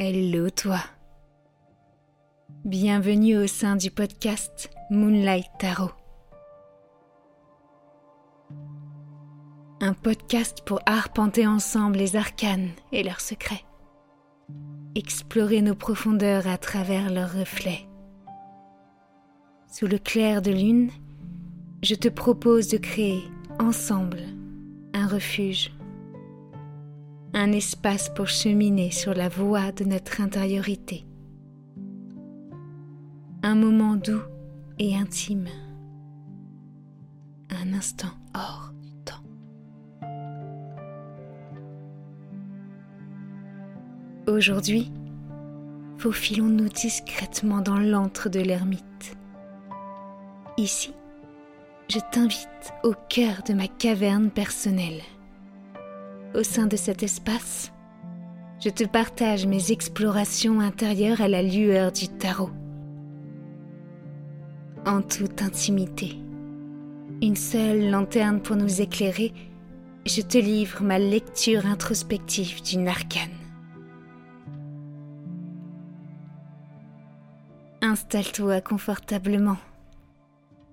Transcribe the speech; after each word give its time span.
Hello 0.00 0.48
toi. 0.48 0.78
Bienvenue 2.64 3.36
au 3.36 3.48
sein 3.48 3.74
du 3.74 3.90
podcast 3.90 4.70
Moonlight 4.90 5.48
Tarot. 5.58 5.90
Un 9.80 9.94
podcast 9.94 10.62
pour 10.64 10.78
arpenter 10.86 11.48
ensemble 11.48 11.98
les 11.98 12.14
arcanes 12.14 12.70
et 12.92 13.02
leurs 13.02 13.20
secrets. 13.20 13.64
Explorer 14.94 15.62
nos 15.62 15.74
profondeurs 15.74 16.46
à 16.46 16.58
travers 16.58 17.10
leurs 17.10 17.32
reflets. 17.32 17.88
Sous 19.66 19.88
le 19.88 19.98
clair 19.98 20.42
de 20.42 20.52
lune, 20.52 20.92
je 21.82 21.96
te 21.96 22.08
propose 22.08 22.68
de 22.68 22.76
créer 22.76 23.24
ensemble 23.58 24.20
un 24.94 25.08
refuge 25.08 25.72
un 27.34 27.52
espace 27.52 28.08
pour 28.14 28.28
cheminer 28.28 28.90
sur 28.90 29.14
la 29.14 29.28
voie 29.28 29.72
de 29.72 29.84
notre 29.84 30.20
intériorité. 30.20 31.04
Un 33.42 33.54
moment 33.54 33.96
doux 33.96 34.22
et 34.78 34.96
intime. 34.96 35.48
Un 37.50 37.72
instant 37.72 38.12
hors 38.34 38.72
du 38.80 38.92
temps. 39.04 39.22
Aujourd'hui, 44.26 44.92
faufilons-nous 45.98 46.68
discrètement 46.68 47.60
dans 47.60 47.78
l'antre 47.78 48.28
de 48.28 48.40
l'ermite. 48.40 49.16
Ici, 50.56 50.92
je 51.88 51.98
t'invite 52.10 52.72
au 52.82 52.92
cœur 53.08 53.42
de 53.46 53.54
ma 53.54 53.68
caverne 53.68 54.30
personnelle 54.30 55.00
au 56.34 56.42
sein 56.42 56.66
de 56.66 56.76
cet 56.76 57.02
espace, 57.02 57.72
je 58.60 58.70
te 58.70 58.84
partage 58.84 59.46
mes 59.46 59.70
explorations 59.70 60.60
intérieures 60.60 61.20
à 61.20 61.28
la 61.28 61.42
lueur 61.42 61.92
du 61.92 62.08
tarot. 62.08 62.50
En 64.86 65.02
toute 65.02 65.42
intimité, 65.42 66.18
une 67.22 67.36
seule 67.36 67.90
lanterne 67.90 68.40
pour 68.40 68.56
nous 68.56 68.80
éclairer, 68.80 69.32
je 70.06 70.22
te 70.22 70.38
livre 70.38 70.82
ma 70.82 70.98
lecture 70.98 71.66
introspective 71.66 72.62
d'une 72.62 72.88
arcane. 72.88 73.28
Installe-toi 77.80 78.60
confortablement. 78.60 79.56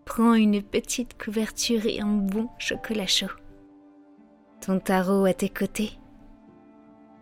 Prends 0.06 0.33
une 0.33 0.61
petite 0.61 1.22
couverture 1.22 1.86
et 1.86 2.00
un 2.00 2.14
bon 2.14 2.50
chocolat 2.59 3.08
chaud 3.08 3.31
ton 4.66 4.80
tarot 4.80 5.25
à 5.25 5.33
tes 5.33 5.49
côtés, 5.49 5.91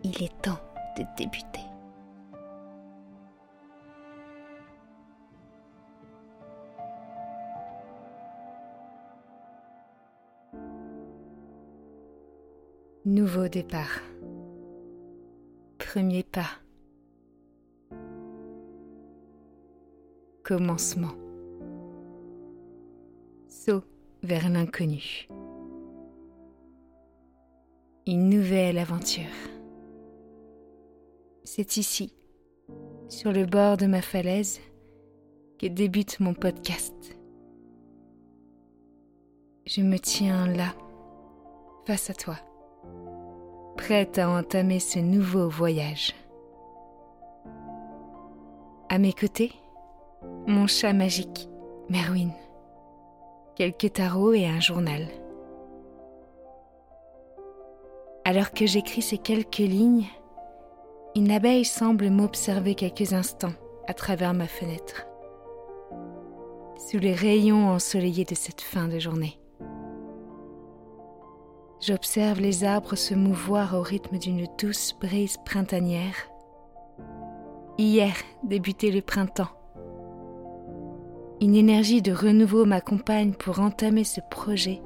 il 0.02 0.22
est 0.22 0.40
temps 0.40 0.58
de 0.96 1.02
débuter. 1.18 1.60
Nouveau 13.04 13.48
départ. 13.48 14.00
Premier 15.76 16.22
pas. 16.22 16.48
Commencement. 20.42 21.12
Saut 23.48 23.84
vers 24.22 24.48
l'inconnu 24.48 25.28
une 28.06 28.28
nouvelle 28.28 28.78
aventure. 28.78 29.24
C'est 31.44 31.78
ici, 31.78 32.12
sur 33.08 33.32
le 33.32 33.46
bord 33.46 33.76
de 33.76 33.86
ma 33.86 34.02
falaise, 34.02 34.60
que 35.58 35.66
débute 35.66 36.20
mon 36.20 36.34
podcast. 36.34 36.94
Je 39.66 39.80
me 39.80 39.98
tiens 39.98 40.46
là, 40.46 40.74
face 41.86 42.10
à 42.10 42.14
toi, 42.14 42.36
prête 43.76 44.18
à 44.18 44.28
entamer 44.28 44.80
ce 44.80 44.98
nouveau 44.98 45.48
voyage. 45.48 46.14
À 48.90 48.98
mes 48.98 49.14
côtés, 49.14 49.52
mon 50.46 50.66
chat 50.66 50.92
magique, 50.92 51.48
Merwin, 51.88 52.32
quelques 53.56 53.94
tarots 53.94 54.34
et 54.34 54.46
un 54.46 54.60
journal. 54.60 55.08
Alors 58.26 58.52
que 58.52 58.64
j'écris 58.64 59.02
ces 59.02 59.18
quelques 59.18 59.58
lignes, 59.58 60.06
une 61.14 61.30
abeille 61.30 61.66
semble 61.66 62.08
m'observer 62.08 62.74
quelques 62.74 63.12
instants 63.12 63.52
à 63.86 63.92
travers 63.92 64.32
ma 64.32 64.46
fenêtre, 64.46 65.06
sous 66.88 66.98
les 66.98 67.12
rayons 67.12 67.68
ensoleillés 67.68 68.24
de 68.24 68.34
cette 68.34 68.62
fin 68.62 68.88
de 68.88 68.98
journée. 68.98 69.38
J'observe 71.80 72.40
les 72.40 72.64
arbres 72.64 72.94
se 72.94 73.12
mouvoir 73.12 73.74
au 73.74 73.82
rythme 73.82 74.16
d'une 74.16 74.46
douce 74.58 74.94
brise 74.98 75.36
printanière. 75.44 76.16
Hier 77.76 78.14
débutait 78.42 78.90
le 78.90 79.02
printemps. 79.02 79.52
Une 81.42 81.56
énergie 81.56 82.00
de 82.00 82.12
renouveau 82.12 82.64
m'accompagne 82.64 83.34
pour 83.34 83.60
entamer 83.60 84.04
ce 84.04 84.22
projet 84.30 84.80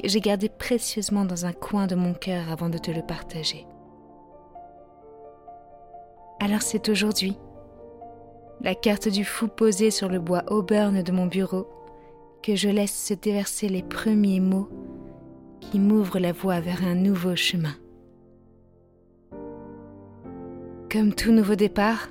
que 0.00 0.08
j'ai 0.08 0.20
gardé 0.20 0.48
précieusement 0.48 1.24
dans 1.24 1.44
un 1.44 1.52
coin 1.52 1.86
de 1.86 1.94
mon 1.94 2.14
cœur 2.14 2.50
avant 2.50 2.68
de 2.68 2.78
te 2.78 2.90
le 2.90 3.02
partager. 3.02 3.66
Alors 6.40 6.62
c'est 6.62 6.88
aujourd'hui, 6.88 7.36
la 8.60 8.74
carte 8.74 9.08
du 9.08 9.24
fou 9.24 9.48
posée 9.48 9.90
sur 9.90 10.08
le 10.08 10.20
bois 10.20 10.44
auburn 10.48 11.02
de 11.02 11.12
mon 11.12 11.26
bureau, 11.26 11.68
que 12.42 12.54
je 12.54 12.68
laisse 12.68 12.94
se 12.94 13.14
déverser 13.14 13.68
les 13.68 13.82
premiers 13.82 14.40
mots 14.40 14.68
qui 15.60 15.78
m'ouvrent 15.78 16.20
la 16.20 16.32
voie 16.32 16.60
vers 16.60 16.84
un 16.84 16.94
nouveau 16.94 17.34
chemin. 17.36 17.74
Comme 20.90 21.12
tout 21.12 21.32
nouveau 21.32 21.56
départ, 21.56 22.08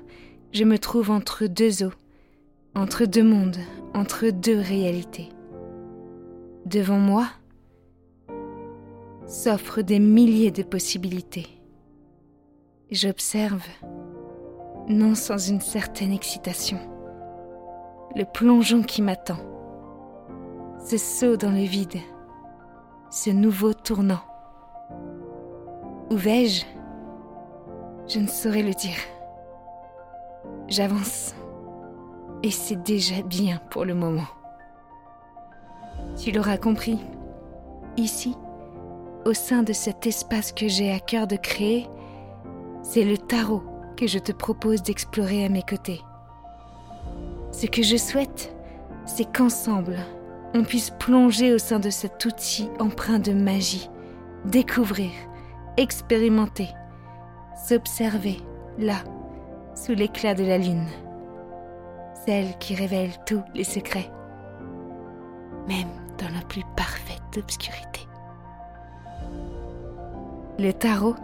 je 0.52 0.64
me 0.64 0.78
trouve 0.78 1.10
entre 1.10 1.48
deux 1.48 1.84
eaux, 1.84 1.94
entre 2.76 3.06
deux 3.06 3.24
mondes, 3.24 3.58
entre 3.94 4.30
deux 4.30 4.60
réalités. 4.60 5.30
Devant 6.66 7.00
moi, 7.00 7.28
s'offrent 9.28 9.82
des 9.82 10.00
milliers 10.00 10.52
de 10.52 10.64
possibilités. 10.64 11.48
J'observe, 12.90 13.66
non 14.88 15.16
sans 15.16 15.38
une 15.38 15.60
certaine 15.60 16.14
excitation, 16.14 16.80
le 18.16 18.24
plongeon 18.24 18.84
qui 18.84 19.02
m'attend, 19.02 19.40
ce 20.80 20.98
saut 20.98 21.36
dans 21.36 21.52
le 21.52 21.66
vide, 21.66 22.00
ce 23.12 23.30
nouveau 23.30 23.74
tournant. 23.74 24.22
Où 26.10 26.16
vais-je? 26.16 26.66
Je 28.08 28.20
ne 28.20 28.28
saurais 28.28 28.64
le 28.64 28.74
dire. 28.74 28.98
J'avance, 30.70 31.36
et 32.44 32.52
c'est 32.52 32.82
déjà 32.82 33.22
bien 33.24 33.60
pour 33.72 33.84
le 33.84 33.94
moment. 33.94 34.28
Tu 36.16 36.32
l'auras 36.32 36.58
compris, 36.58 36.98
ici, 37.98 38.38
au 39.28 39.34
sein 39.34 39.62
de 39.62 39.74
cet 39.74 40.08
espace 40.08 40.54
que 40.54 40.70
j'ai 40.70 40.94
à 40.94 41.02
cœur 41.02 41.28
de 41.28 41.36
créer, 41.36 41.90
c'est 42.82 43.04
le 43.04 43.18
tarot 43.18 43.62
que 43.98 44.08
je 44.08 44.20
te 44.20 44.32
propose 44.32 44.82
d'explorer 44.84 45.44
à 45.44 45.50
mes 45.50 45.64
côtés. 45.64 46.02
Ce 47.52 47.66
que 47.66 47.84
je 47.84 47.98
souhaite, 47.98 48.56
c'est 49.06 49.30
qu'ensemble, 49.30 49.98
on 50.54 50.64
puisse 50.64 50.92
plonger 50.92 51.54
au 51.54 51.58
sein 51.58 51.80
de 51.80 51.90
cet 51.90 52.24
outil 52.24 52.70
empreint 52.80 53.20
de 53.20 53.34
magie, 53.34 53.90
découvrir, 54.46 55.12
expérimenter, 55.76 56.70
s'observer 57.68 58.38
là, 58.78 59.04
sous 59.76 59.94
l'éclat 59.94 60.36
de 60.36 60.46
la 60.46 60.58
lune, 60.58 60.88
celle 62.26 62.58
qui 62.60 62.76
révèle 62.76 63.12
tous 63.26 63.44
les 63.54 63.66
secrets, 63.66 64.10
même 65.68 65.90
dans 66.18 66.34
la 66.34 66.46
plus 66.48 66.64
parfaite 66.78 67.38
obscurité. 67.38 68.07
Le 70.60 70.72
tarot, 70.72 71.16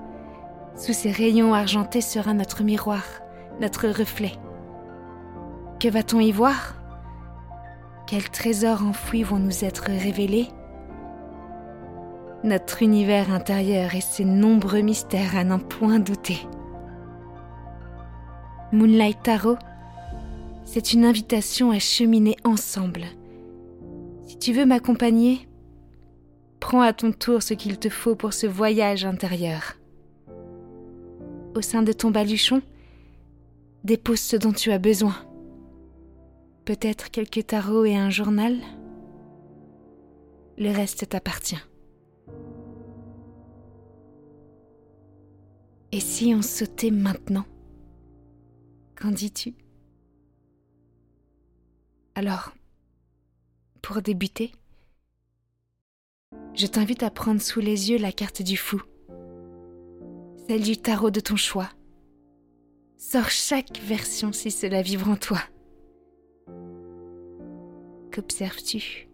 sous 0.76 0.94
ses 0.94 1.12
rayons 1.12 1.56
argentés, 1.56 2.02
sera 2.02 2.34
notre 2.34 2.64
miroir, 2.64 3.04
notre 3.60 3.88
reflet. 3.88 4.34
Que 5.80 5.88
va-t-on 5.88 6.20
y 6.20 6.32
voir? 6.32 6.76
Quels 8.06 8.30
trésors 8.30 8.86
enfouis 8.86 9.24
vont 9.24 9.40
nous 9.40 9.66
être 9.66 9.86
révélés? 9.86 10.50
Notre 12.44 12.84
univers 12.84 13.34
intérieur 13.34 13.96
et 13.96 14.02
ses 14.02 14.26
nombreux 14.26 14.82
mystères 14.82 15.36
à 15.36 15.44
n'en 15.44 15.60
point 15.60 16.00
douter. 16.00 16.40
Moonlight 18.72 19.24
Tarot, 19.24 19.58
c'est 20.66 20.94
une 20.94 21.06
invitation 21.06 21.72
à 21.72 21.80
cheminer 21.80 22.36
ensemble. 22.44 23.06
Si 24.28 24.38
tu 24.38 24.54
veux 24.54 24.66
m'accompagner, 24.66 25.48
À 26.82 26.92
ton 26.92 27.12
tour 27.12 27.44
ce 27.44 27.54
qu'il 27.54 27.78
te 27.78 27.88
faut 27.88 28.16
pour 28.16 28.34
ce 28.34 28.48
voyage 28.48 29.06
intérieur. 29.06 29.76
Au 31.56 31.62
sein 31.62 31.84
de 31.84 31.94
ton 31.94 32.10
baluchon, 32.10 32.62
Dépose 33.84 34.22
ce 34.22 34.38
dont 34.38 34.54
tu 34.54 34.72
as 34.72 34.80
besoin. 34.80 35.16
Peut-être 36.66 37.12
quelques 37.12 37.46
tarots 37.48 37.86
et 37.86 37.96
un 37.96 38.10
journal 38.10 38.58
Le 40.58 40.72
reste 40.72 41.10
t'appartient. 41.10 41.62
Et 45.92 46.00
si 46.00 46.34
on 46.34 46.42
sautait 46.42 46.92
maintenant 46.92 47.46
Qu'en 48.96 49.12
dis-tu? 49.12 49.54
Alors, 52.16 52.54
pour 53.82 54.02
débuter, 54.02 54.54
je 56.56 56.68
t'invite 56.68 57.04
à 57.04 57.10
prendre 57.10 57.42
sous 57.42 57.60
les 57.60 57.92
yeux 57.92 57.98
la 57.98 58.12
carte 58.12 58.42
du 58.42 58.58
fou, 58.58 58.82
celle 60.48 60.62
du 60.62 60.78
tarot 60.78 61.12
de 61.12 61.20
ton 61.20 61.36
choix. 61.36 61.70
Sors 62.98 63.30
chaque 63.30 63.80
version 63.80 64.32
si 64.32 64.52
cela 64.52 64.82
vibre 64.82 65.10
en 65.10 65.16
toi. 65.16 65.40
Qu'observes-tu? 68.12 69.10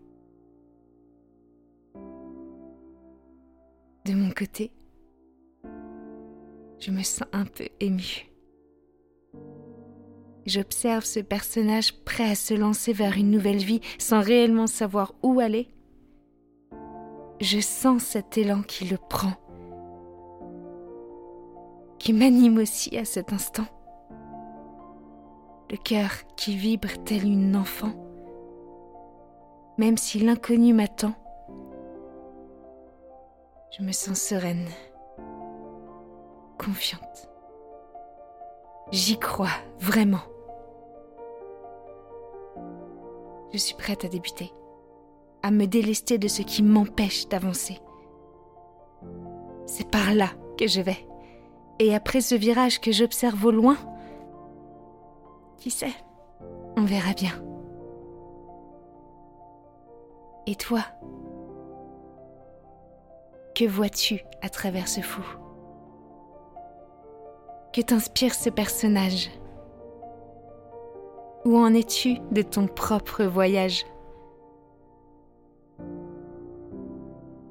De 4.05 4.13
mon 4.13 4.31
côté, 4.31 4.71
je 6.79 6.91
me 6.91 7.03
sens 7.03 7.27
un 7.31 7.45
peu 7.45 7.67
émue. 7.79 8.29
J'observe 10.45 11.05
ce 11.05 11.19
personnage 11.19 11.93
prêt 12.03 12.29
à 12.29 12.35
se 12.35 12.53
lancer 12.53 12.91
vers 12.93 13.17
une 13.17 13.29
nouvelle 13.29 13.57
vie 13.57 13.81
sans 13.97 14.21
réellement 14.21 14.67
savoir 14.67 15.13
où 15.21 15.39
aller. 15.39 15.67
Je 17.39 17.59
sens 17.59 18.03
cet 18.03 18.37
élan 18.37 18.61
qui 18.61 18.85
le 18.85 18.97
prend, 18.97 19.33
qui 21.97 22.13
m'anime 22.13 22.57
aussi 22.57 22.97
à 22.97 23.05
cet 23.05 23.33
instant. 23.33 23.65
Le 25.71 25.77
cœur 25.77 26.11
qui 26.35 26.55
vibre 26.55 27.03
tel 27.05 27.23
une 27.23 27.55
enfant 27.55 27.91
même 29.79 29.95
si 29.95 30.19
l'inconnu 30.19 30.73
m'attend, 30.73 31.13
je 33.71 33.81
me 33.81 33.93
sens 33.93 34.19
sereine, 34.19 34.67
confiante. 36.57 37.29
J'y 38.91 39.17
crois 39.17 39.55
vraiment. 39.79 40.19
Je 43.53 43.57
suis 43.57 43.73
prête 43.75 44.03
à 44.03 44.09
débuter, 44.09 44.51
à 45.43 45.51
me 45.51 45.65
délester 45.65 46.17
de 46.17 46.27
ce 46.27 46.41
qui 46.41 46.63
m'empêche 46.63 47.27
d'avancer. 47.27 47.79
C'est 49.65 49.89
par 49.89 50.13
là 50.13 50.29
que 50.57 50.67
je 50.67 50.81
vais. 50.81 51.07
Et 51.79 51.95
après 51.95 52.21
ce 52.21 52.35
virage 52.35 52.81
que 52.81 52.91
j'observe 52.91 53.45
au 53.45 53.51
loin, 53.51 53.77
qui 55.57 55.71
sait, 55.71 55.93
on 56.75 56.83
verra 56.83 57.13
bien. 57.13 57.31
Et 60.47 60.55
toi 60.55 60.81
Que 63.55 63.65
vois-tu 63.65 64.21
à 64.41 64.49
travers 64.49 64.87
ce 64.87 65.01
fou? 65.01 65.21
Que 67.71 67.81
t'inspire 67.81 68.33
ce 68.33 68.49
personnage? 68.49 69.29
Où 71.45 71.55
en 71.55 71.73
es-tu 71.73 72.17
de 72.31 72.41
ton 72.41 72.67
propre 72.67 73.23
voyage? 73.23 73.85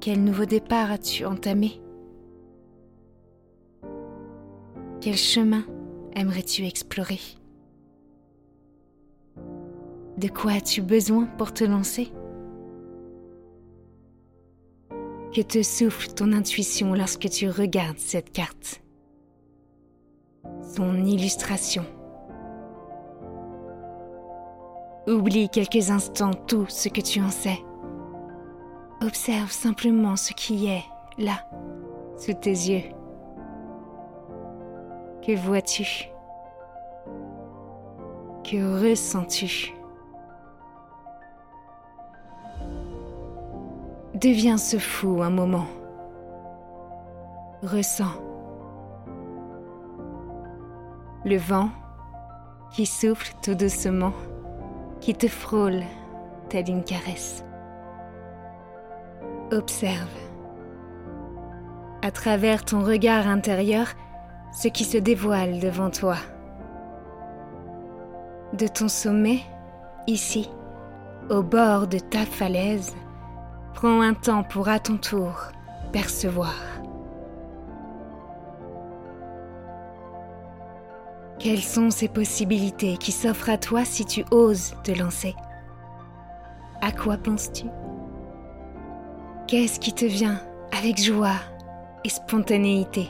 Quel 0.01 0.23
nouveau 0.23 0.45
départ 0.45 0.91
as-tu 0.91 1.25
entamé? 1.25 1.81
Quel 5.01 5.17
chemin 5.17 5.65
aimerais-tu 6.15 6.65
explorer? 6.65 7.19
De 10.17 10.29
quoi 10.29 10.53
as-tu 10.53 10.81
besoin 10.81 11.25
pour 11.25 11.53
te 11.53 11.65
lancer? 11.65 12.13
Que 15.33 15.41
te 15.41 15.61
souffle 15.61 16.13
ton 16.13 16.31
intuition 16.31 16.93
lorsque 16.93 17.29
tu 17.29 17.49
regardes 17.49 17.99
cette 17.99 18.31
carte? 18.31 18.81
Son 20.75 21.03
illustration. 21.03 21.85
Oublie 25.07 25.49
quelques 25.49 25.89
instants 25.91 26.33
tout 26.33 26.65
ce 26.69 26.87
que 26.87 27.01
tu 27.01 27.19
en 27.19 27.29
sais. 27.29 27.59
Observe 29.01 29.49
simplement 29.49 30.17
ce 30.17 30.33
qui 30.33 30.67
est 30.67 30.83
là, 31.17 31.39
sous 32.17 32.33
tes 32.33 32.49
yeux. 32.49 32.83
Que 35.21 35.37
vois-tu? 35.37 36.09
Que 38.43 38.81
ressens-tu? 38.81 39.73
Deviens 44.15 44.57
ce 44.57 44.77
fou 44.77 45.21
un 45.21 45.29
moment. 45.29 45.67
Ressens. 47.63 48.21
Le 51.23 51.37
vent 51.37 51.69
qui 52.71 52.85
souffle 52.85 53.33
tout 53.41 53.55
doucement, 53.55 54.13
qui 54.99 55.13
te 55.13 55.27
frôle 55.27 55.83
telle 56.49 56.69
une 56.69 56.83
caresse. 56.83 57.45
Observe. 59.51 60.09
À 62.01 62.11
travers 62.11 62.63
ton 62.63 62.83
regard 62.83 63.27
intérieur, 63.27 63.87
ce 64.51 64.67
qui 64.67 64.83
se 64.83 64.97
dévoile 64.97 65.59
devant 65.59 65.89
toi. 65.89 66.15
De 68.53 68.67
ton 68.67 68.87
sommet, 68.87 69.39
ici, 70.07 70.49
au 71.29 71.43
bord 71.43 71.87
de 71.87 71.99
ta 71.99 72.25
falaise, 72.25 72.95
Prends 73.81 74.01
un 74.01 74.13
temps 74.13 74.43
pour 74.43 74.67
à 74.67 74.77
ton 74.77 74.97
tour 74.97 75.33
percevoir. 75.93 76.53
Quelles 81.39 81.61
sont 81.61 81.89
ces 81.89 82.09
possibilités 82.09 82.97
qui 82.97 83.13
s'offrent 83.13 83.49
à 83.49 83.57
toi 83.57 83.85
si 83.85 84.03
tu 84.03 84.25
oses 84.31 84.75
te 84.83 84.91
lancer? 84.91 85.33
À 86.81 86.91
quoi 86.91 87.15
penses-tu? 87.15 87.67
Qu'est-ce 89.49 89.79
qui 89.79 89.93
te 89.93 90.05
vient 90.05 90.39
avec 90.71 91.01
joie 91.01 91.39
et 92.03 92.09
spontanéité? 92.09 93.07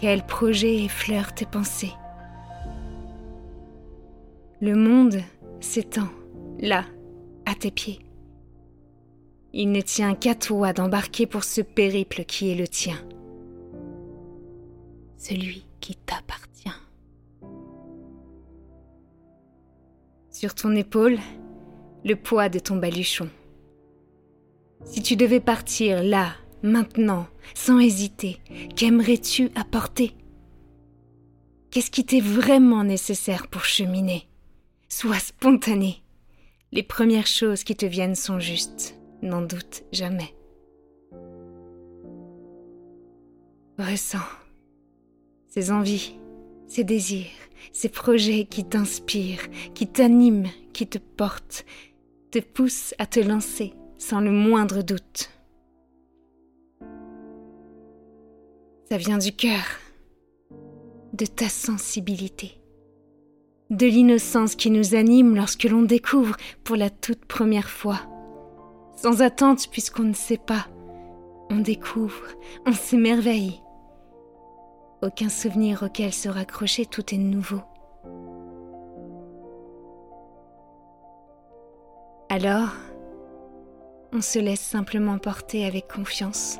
Quel 0.00 0.24
projet 0.24 0.84
effleure 0.84 1.34
tes 1.34 1.44
pensées? 1.44 1.92
Le 4.62 4.74
monde 4.74 5.18
s'étend 5.60 6.08
là, 6.58 6.86
à 7.44 7.54
tes 7.54 7.70
pieds. 7.70 7.98
Il 9.52 9.70
ne 9.70 9.82
tient 9.82 10.14
qu'à 10.14 10.34
toi 10.34 10.72
d'embarquer 10.72 11.26
pour 11.26 11.44
ce 11.44 11.60
périple 11.60 12.24
qui 12.24 12.50
est 12.50 12.54
le 12.54 12.68
tien. 12.68 12.96
Celui 15.18 15.66
qui 15.78 15.94
t'appartient. 15.94 16.70
Sur 20.30 20.54
ton 20.54 20.74
épaule, 20.74 21.18
le 22.02 22.16
poids 22.16 22.48
de 22.48 22.58
ton 22.58 22.76
baluchon. 22.76 23.28
Si 24.86 25.02
tu 25.02 25.16
devais 25.16 25.40
partir 25.40 26.02
là, 26.02 26.32
maintenant, 26.62 27.26
sans 27.54 27.80
hésiter, 27.80 28.38
qu'aimerais-tu 28.76 29.50
apporter? 29.56 30.12
Qu'est-ce 31.70 31.90
qui 31.90 32.06
t'est 32.06 32.20
vraiment 32.20 32.84
nécessaire 32.84 33.48
pour 33.48 33.64
cheminer? 33.64 34.28
Sois 34.88 35.18
spontané. 35.18 36.02
Les 36.72 36.84
premières 36.84 37.26
choses 37.26 37.64
qui 37.64 37.74
te 37.76 37.84
viennent 37.84 38.14
sont 38.14 38.38
justes 38.38 38.94
n'en 39.22 39.42
doute 39.42 39.82
jamais. 39.92 40.34
Ressens 43.78 44.18
ces 45.48 45.70
envies, 45.70 46.14
ces 46.68 46.84
désirs, 46.84 47.26
ces 47.72 47.88
projets 47.88 48.44
qui 48.44 48.64
t'inspirent, 48.64 49.48
qui 49.74 49.86
t'animent, 49.86 50.48
qui 50.74 50.86
te 50.86 50.98
portent, 50.98 51.64
te 52.30 52.38
poussent 52.38 52.94
à 52.98 53.06
te 53.06 53.20
lancer 53.20 53.72
sans 53.98 54.20
le 54.20 54.30
moindre 54.30 54.82
doute. 54.82 55.30
Ça 58.88 58.96
vient 58.96 59.18
du 59.18 59.32
cœur, 59.32 59.64
de 61.12 61.26
ta 61.26 61.48
sensibilité, 61.48 62.60
de 63.70 63.86
l'innocence 63.86 64.54
qui 64.54 64.70
nous 64.70 64.94
anime 64.94 65.34
lorsque 65.34 65.64
l'on 65.64 65.82
découvre 65.82 66.36
pour 66.62 66.76
la 66.76 66.90
toute 66.90 67.24
première 67.24 67.70
fois 67.70 68.00
sans 68.96 69.22
attente 69.22 69.68
puisqu'on 69.70 70.04
ne 70.04 70.14
sait 70.14 70.38
pas. 70.38 70.66
On 71.50 71.58
découvre, 71.58 72.24
on 72.66 72.72
s'émerveille. 72.72 73.60
Aucun 75.02 75.28
souvenir 75.28 75.82
auquel 75.84 76.12
se 76.12 76.28
raccrocher, 76.28 76.86
tout 76.86 77.14
est 77.14 77.18
nouveau. 77.18 77.60
Alors, 82.28 82.70
on 84.16 84.22
se 84.22 84.38
laisse 84.38 84.62
simplement 84.62 85.18
porter 85.18 85.66
avec 85.66 85.88
confiance. 85.88 86.58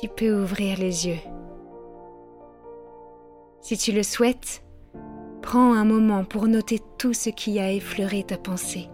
tu 0.00 0.06
peux 0.06 0.42
ouvrir 0.42 0.78
les 0.78 1.08
yeux. 1.08 1.18
Si 3.60 3.76
tu 3.76 3.90
le 3.90 4.04
souhaites, 4.04 4.62
prends 5.42 5.74
un 5.74 5.84
moment 5.84 6.24
pour 6.24 6.46
noter 6.46 6.80
tout 6.98 7.12
ce 7.12 7.30
qui 7.30 7.58
a 7.58 7.72
effleuré 7.72 8.22
ta 8.22 8.38
pensée. 8.38 8.88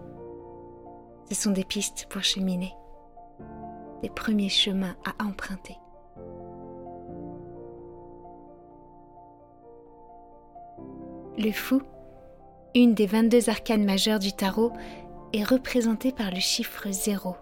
Ce 1.29 1.35
sont 1.35 1.51
des 1.51 1.63
pistes 1.63 2.07
pour 2.09 2.23
cheminer, 2.23 2.73
des 4.01 4.09
premiers 4.09 4.49
chemins 4.49 4.95
à 5.05 5.23
emprunter. 5.23 5.77
Le 11.37 11.51
fou, 11.51 11.83
une 12.75 12.93
des 12.93 13.07
22 13.07 13.49
arcanes 13.49 13.85
majeures 13.85 14.19
du 14.19 14.33
tarot, 14.33 14.73
est 15.33 15.43
représenté 15.43 16.11
par 16.11 16.29
le 16.29 16.39
chiffre 16.39 16.91
0. 16.91 17.35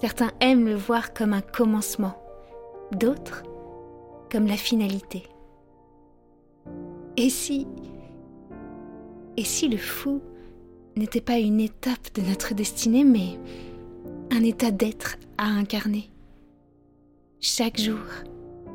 Certains 0.00 0.32
aiment 0.40 0.66
le 0.66 0.74
voir 0.74 1.14
comme 1.14 1.32
un 1.32 1.40
commencement, 1.40 2.14
d'autres 2.92 3.44
comme 4.30 4.46
la 4.46 4.56
finalité. 4.56 5.22
Et 7.16 7.30
si... 7.30 7.66
Et 9.38 9.44
si 9.44 9.68
le 9.68 9.76
fou 9.76 10.20
n'était 10.96 11.20
pas 11.20 11.38
une 11.38 11.60
étape 11.60 12.12
de 12.14 12.22
notre 12.22 12.54
destinée, 12.54 13.04
mais 13.04 13.38
un 14.30 14.42
état 14.42 14.70
d'être 14.70 15.16
à 15.38 15.44
incarner? 15.44 16.10
Chaque 17.40 17.78
jour, 17.78 18.00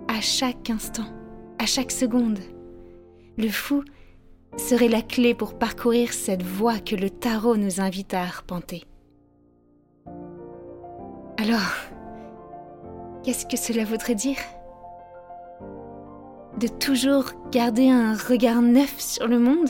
à 0.08 0.22
chaque 0.22 0.70
instant, 0.70 1.08
à 1.58 1.66
chaque 1.66 1.92
seconde, 1.92 2.40
le 3.38 3.50
fou 3.50 3.84
serait 4.58 4.90
la 4.90 5.02
clé 5.02 5.34
pour 5.34 5.58
parcourir 5.58 6.14
cette 6.14 6.44
voie 6.44 6.80
que 6.80 6.96
le 6.96 7.10
tarot 7.10 7.58
nous 7.58 7.80
invite 7.82 8.14
à 8.14 8.22
arpenter. 8.22 8.84
Alors, 11.38 11.74
qu'est-ce 13.24 13.46
que 13.46 13.58
cela 13.58 13.86
voudrait 13.86 14.16
dire? 14.16 14.38
De 16.60 16.68
toujours 16.68 17.32
garder 17.52 17.90
un 17.90 18.14
regard 18.14 18.62
neuf 18.62 19.00
sur 19.00 19.28
le 19.28 19.40
monde? 19.40 19.70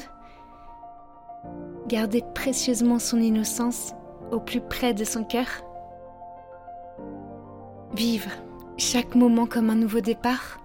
Garder 1.88 2.24
précieusement 2.34 3.00
son 3.00 3.20
innocence 3.22 3.94
au 4.32 4.40
plus 4.40 4.62
près 4.62 4.94
de 4.94 5.04
son 5.04 5.24
cœur? 5.24 5.48
Vivre 7.94 8.32
chaque 8.78 9.16
moment 9.16 9.46
comme 9.46 9.70
un 9.70 9.76
nouveau 9.76 10.02
départ? 10.02 10.60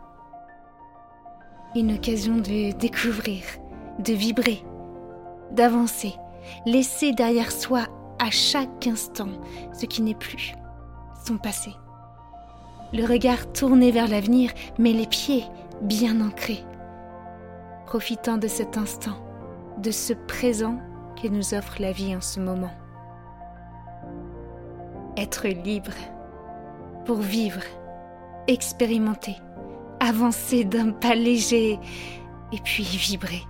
Une 1.75 1.95
occasion 1.95 2.37
de 2.37 2.73
découvrir, 2.73 3.43
de 3.99 4.13
vibrer, 4.13 4.63
d'avancer, 5.53 6.15
laisser 6.65 7.13
derrière 7.13 7.51
soi 7.51 7.87
à 8.19 8.31
chaque 8.31 8.87
instant 8.87 9.29
ce 9.73 9.87
qui 9.87 10.03
n'est 10.03 10.15
plus, 10.15 10.55
son 11.27 11.39
passé. 11.39 11.71
Le 12.93 13.05
regard 13.05 13.53
tourné 13.53 13.91
vers 13.91 14.09
l'avenir, 14.09 14.53
mais 14.79 14.93
les 14.93 15.07
pieds 15.07 15.45
bien 15.83 16.21
ancrés, 16.21 16.65
profitant 17.87 18.39
de 18.39 18.49
cet 18.49 18.79
instant, 18.79 19.17
de 19.79 19.91
ce 19.91 20.13
présent 20.13 20.79
que 21.21 21.29
nous 21.29 21.55
offre 21.55 21.81
la 21.81 21.93
vie 21.93 22.15
en 22.15 22.21
ce 22.21 22.41
moment. 22.41 22.73
Être 25.17 25.49
libre 25.49 25.93
pour 27.05 27.17
vivre, 27.17 27.63
expérimenter, 28.49 29.37
avancer 30.01 30.65
d'un 30.65 30.91
pas 30.91 31.15
léger 31.15 31.79
et 32.53 32.59
puis 32.63 32.85
vibrer. 32.85 33.43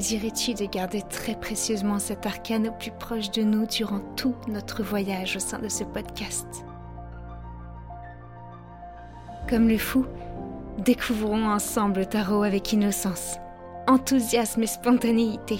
Dirais-tu 0.00 0.54
de 0.54 0.64
garder 0.64 1.02
très 1.02 1.38
précieusement 1.38 1.98
cet 1.98 2.24
arcane 2.24 2.68
au 2.68 2.72
plus 2.72 2.92
proche 2.92 3.30
de 3.30 3.42
nous 3.42 3.66
durant 3.66 4.00
tout 4.16 4.34
notre 4.48 4.82
voyage 4.82 5.36
au 5.36 5.38
sein 5.38 5.58
de 5.58 5.68
ce 5.68 5.84
podcast? 5.84 6.46
Comme 9.50 9.68
le 9.68 9.76
fou, 9.76 10.06
découvrons 10.78 11.46
ensemble 11.46 12.00
le 12.00 12.06
tarot 12.06 12.42
avec 12.42 12.72
innocence, 12.72 13.36
enthousiasme 13.86 14.62
et 14.62 14.66
spontanéité. 14.66 15.58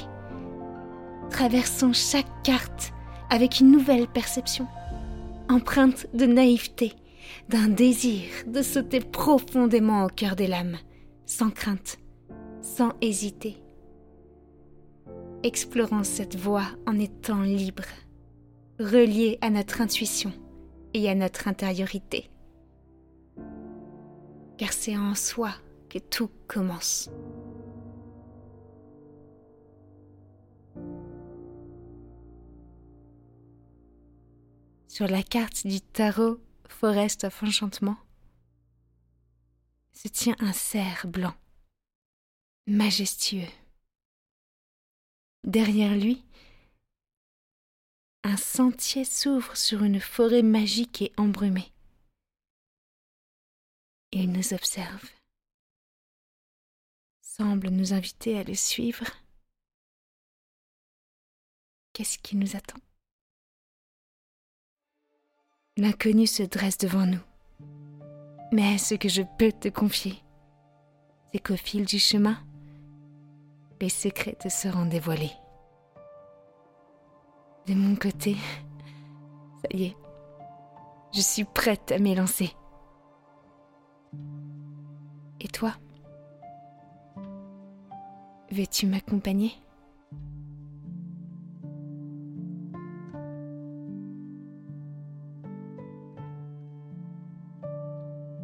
Traversons 1.29 1.93
chaque 1.93 2.43
carte 2.43 2.93
avec 3.29 3.61
une 3.61 3.71
nouvelle 3.71 4.09
perception, 4.09 4.67
empreinte 5.51 6.07
de 6.15 6.25
naïveté, 6.25 6.95
d'un 7.51 7.69
désir 7.69 8.25
de 8.47 8.63
sauter 8.63 9.01
profondément 9.01 10.07
au 10.07 10.09
cœur 10.09 10.37
des 10.37 10.47
lames, 10.47 10.79
sans 11.27 11.51
crainte, 11.51 11.99
sans 12.63 12.93
hésiter 13.03 13.62
Explorons 15.45 16.05
cette 16.05 16.37
voie 16.37 16.67
en 16.87 17.01
étant 17.01 17.43
libres, 17.43 17.83
reliés 18.79 19.39
à 19.41 19.51
notre 19.51 19.81
intuition 19.81 20.33
et 20.95 21.11
à 21.11 21.17
notre 21.17 21.49
intériorité. 21.49 22.31
Car 24.57 24.73
c'est 24.73 24.97
en 24.97 25.17
soi 25.17 25.51
que 25.89 25.99
tout 25.99 26.31
commence. 26.47 27.11
Sur 34.87 35.09
la 35.09 35.25
carte 35.25 35.67
du 35.67 35.81
tarot 35.81 36.39
Forest 36.69 37.25
of 37.25 37.43
Enchantement 37.43 37.97
se 39.93 40.07
tient 40.07 40.37
un 40.39 40.53
cerf 40.53 41.07
blanc, 41.09 41.35
majestueux. 42.69 43.49
Derrière 45.45 45.97
lui, 45.97 46.25
un 48.23 48.37
sentier 48.37 49.05
s'ouvre 49.05 49.57
sur 49.57 49.83
une 49.83 50.01
forêt 50.01 50.43
magique 50.43 51.03
et 51.03 51.13
embrumée. 51.17 51.73
Il 54.13 54.31
nous 54.31 54.55
observe, 54.55 55.05
semble 57.21 57.71
nous 57.71 57.93
inviter 57.93 58.39
à 58.39 58.45
le 58.45 58.55
suivre. 58.55 59.05
Qu'est-ce 61.93 62.19
qui 62.19 62.37
nous 62.37 62.55
attend? 62.55 62.79
L'inconnu 65.77 66.27
se 66.27 66.43
dresse 66.43 66.79
devant 66.79 67.07
nous. 67.07 67.23
Mais 68.53 68.79
ce 68.79 68.95
que 68.95 69.09
je 69.09 69.23
peux 69.39 69.51
te 69.51 69.69
confier, 69.69 70.23
c'est 71.33 71.41
qu'au 71.41 71.57
fil 71.57 71.85
du 71.85 71.99
chemin, 71.99 72.47
les 73.83 73.89
secrets 73.89 74.37
te 74.39 74.49
seront 74.49 74.87
dévoilés. 74.87 75.33
De 77.67 77.75
mon 77.75 77.97
côté, 77.97 78.37
ça 79.61 79.69
y 79.73 79.87
est, 79.87 79.97
je 81.13 81.21
suis 81.21 81.43
prête 81.43 81.91
à 81.91 81.99
m'élancer. 81.99 82.55
Et 85.41 85.49
toi 85.49 85.75
Veux-tu 88.53 88.87
m'accompagner? 88.87 89.51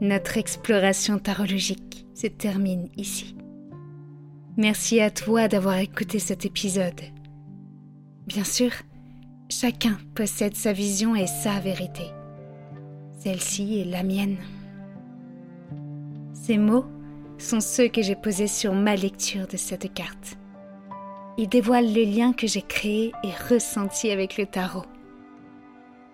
Notre 0.01 0.37
exploration 0.37 1.21
tarologique 1.21 2.09
se 2.15 2.27
termine 2.27 2.89
ici. 2.97 3.38
Merci 4.59 5.01
à 5.01 5.13
toi 5.13 5.47
d'avoir 5.47 5.79
écouté 5.79 6.19
cet 6.19 6.45
épisode. 6.45 7.01
Bien 8.27 8.43
sûr, 8.43 8.73
chacun 9.49 9.97
possède 10.17 10.57
sa 10.57 10.73
vision 10.73 11.15
et 11.15 11.29
sa 11.29 11.61
vérité. 11.61 12.03
Celle-ci 13.21 13.79
est 13.79 13.85
la 13.85 14.03
mienne. 14.03 14.37
Ces 16.33 16.59
mots 16.59 16.87
sont 17.39 17.61
ceux 17.61 17.87
que 17.87 18.03
j'ai 18.03 18.17
posés 18.17 18.49
sur 18.49 18.75
ma 18.75 18.97
lecture 18.97 19.47
de 19.47 19.57
cette 19.57 19.95
carte. 19.95 20.37
Ils 21.37 21.49
dévoilent 21.49 21.95
le 21.95 22.03
lien 22.03 22.33
que 22.33 22.49
j'ai 22.49 22.63
créé 22.63 23.13
et 23.23 23.31
ressenti 23.49 24.11
avec 24.11 24.39
le 24.39 24.47
tarot. 24.47 24.87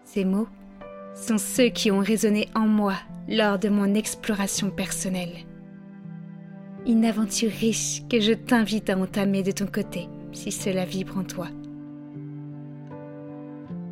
Ces 0.04 0.26
mots 0.26 0.48
sont 1.14 1.38
ceux 1.38 1.70
qui 1.70 1.90
ont 1.90 2.00
résonné 2.00 2.50
en 2.54 2.66
moi 2.66 2.96
lors 3.26 3.58
de 3.58 3.70
mon 3.70 3.94
exploration 3.94 4.68
personnelle 4.68 5.46
une 6.86 7.04
aventure 7.04 7.50
riche 7.50 8.02
que 8.08 8.20
je 8.20 8.32
t'invite 8.32 8.90
à 8.90 8.98
entamer 8.98 9.42
de 9.42 9.52
ton 9.52 9.66
côté, 9.66 10.08
si 10.32 10.52
cela 10.52 10.84
vibre 10.84 11.18
en 11.18 11.24
toi. 11.24 11.48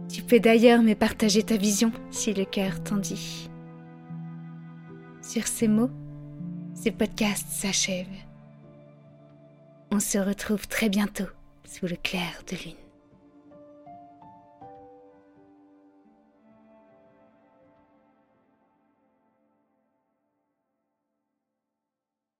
Tu 0.08 0.22
peux 0.22 0.40
d'ailleurs 0.40 0.82
me 0.82 0.94
partager 0.94 1.42
ta 1.42 1.56
vision 1.56 1.90
si 2.11 2.34
le 2.34 2.44
cœur 2.44 2.82
t'en 2.82 2.96
dit. 2.96 3.49
Sur 5.22 5.46
ces 5.46 5.68
mots, 5.68 5.90
ce 6.75 6.90
podcast 6.90 7.46
s'achève. 7.49 8.06
On 9.90 10.00
se 10.00 10.18
retrouve 10.18 10.68
très 10.68 10.88
bientôt 10.88 11.28
sous 11.64 11.87
le 11.87 11.96
clair 11.96 12.42
de 12.50 12.56
lune. 12.56 12.81